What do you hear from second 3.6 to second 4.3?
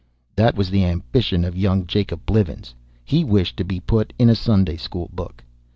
be put